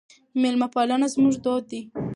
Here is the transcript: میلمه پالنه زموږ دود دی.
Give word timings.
میلمه 0.41 0.67
پالنه 0.73 1.07
زموږ 1.13 1.35
دود 1.43 1.63
دی. 1.71 1.81